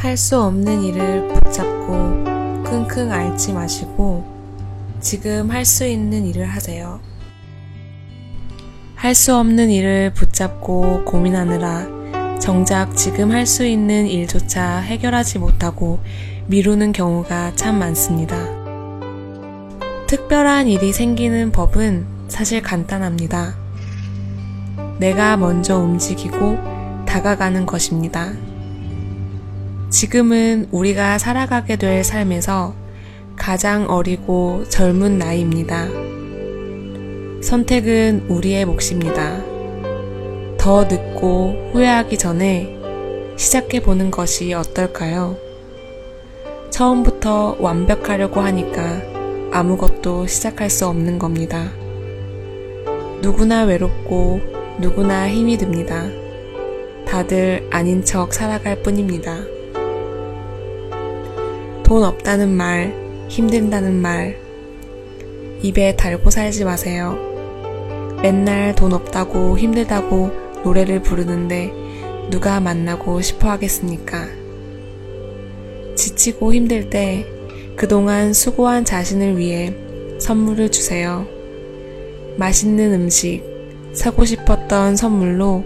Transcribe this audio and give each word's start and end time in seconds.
할 0.00 0.16
수 0.16 0.40
없는 0.40 0.82
일을 0.82 1.28
붙잡고 1.28 2.24
끙끙 2.64 3.12
앓지 3.12 3.52
마시고 3.52 4.24
지금 4.98 5.50
할 5.50 5.66
수 5.66 5.84
있는 5.84 6.24
일을 6.24 6.46
하세요. 6.46 7.00
할 8.94 9.14
수 9.14 9.36
없는 9.36 9.68
일을 9.68 10.14
붙잡고 10.14 11.04
고민하느라 11.04 12.38
정작 12.38 12.96
지금 12.96 13.30
할 13.30 13.44
수 13.44 13.66
있는 13.66 14.06
일조차 14.06 14.78
해결하지 14.78 15.38
못하고 15.38 16.00
미루는 16.46 16.92
경우가 16.92 17.54
참 17.56 17.78
많습니다. 17.78 18.38
특별한 20.06 20.68
일이 20.68 20.94
생기는 20.94 21.52
법은 21.52 22.06
사실 22.28 22.62
간단합니다. 22.62 23.54
내가 24.98 25.36
먼저 25.36 25.76
움직이고 25.76 26.56
다가가는 27.04 27.66
것입니다. 27.66 28.32
지금은 29.90 30.68
우리가 30.70 31.18
살아가게 31.18 31.74
될 31.74 32.04
삶에서 32.04 32.74
가장 33.34 33.90
어리고 33.90 34.64
젊은 34.68 35.18
나이입니다. 35.18 35.88
선택은 37.42 38.26
우리의 38.28 38.66
몫입니다. 38.66 39.42
더 40.58 40.84
늦고 40.84 41.72
후회하기 41.72 42.18
전에 42.18 42.78
시작해 43.36 43.82
보는 43.82 44.12
것이 44.12 44.54
어떨까요? 44.54 45.36
처음부터 46.70 47.56
완벽하려고 47.58 48.40
하니까 48.40 49.02
아무것도 49.52 50.28
시작할 50.28 50.70
수 50.70 50.86
없는 50.86 51.18
겁니다. 51.18 51.68
누구나 53.22 53.64
외롭고 53.64 54.40
누구나 54.78 55.28
힘이 55.28 55.58
듭니다. 55.58 56.04
다들 57.08 57.66
아닌 57.72 58.04
척 58.04 58.32
살아갈 58.32 58.82
뿐입니다. 58.82 59.59
돈 61.90 62.04
없다는 62.04 62.50
말, 62.50 62.94
힘든다는 63.28 64.00
말, 64.00 64.38
입에 65.60 65.96
달고 65.96 66.30
살지 66.30 66.64
마세요. 66.64 67.18
맨날 68.22 68.76
돈 68.76 68.92
없다고 68.92 69.58
힘들다고 69.58 70.30
노래를 70.62 71.02
부르는데 71.02 71.72
누가 72.30 72.60
만나고 72.60 73.20
싶어 73.22 73.50
하겠습니까? 73.50 74.24
지치고 75.96 76.54
힘들 76.54 76.90
때 76.90 77.26
그동안 77.74 78.34
수고한 78.34 78.84
자신을 78.84 79.36
위해 79.36 79.74
선물을 80.20 80.70
주세요. 80.70 81.26
맛있는 82.38 82.94
음식, 82.94 83.42
사고 83.94 84.24
싶었던 84.24 84.94
선물로 84.94 85.64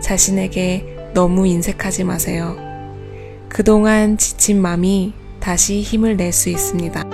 자신에게 0.00 1.10
너무 1.14 1.48
인색하지 1.48 2.04
마세요. 2.04 2.56
그동안 3.48 4.16
지친 4.16 4.62
맘이 4.62 5.23
다시 5.44 5.82
힘을 5.82 6.16
낼 6.16 6.32
수 6.32 6.48
있습니다. 6.48 7.13